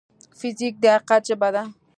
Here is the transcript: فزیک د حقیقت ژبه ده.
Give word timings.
فزیک 0.39 0.75
د 0.83 0.85
حقیقت 0.95 1.21
ژبه 1.29 1.49
ده. 1.55 1.63